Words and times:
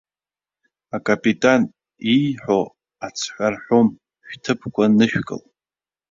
Акапитан 0.95 1.61
ииҳәо 2.13 2.61
ацҳәа 3.05 3.47
рҳәом, 3.53 3.87
шәҭыԥқәа 4.27 4.85
нышәкыл! 4.97 5.41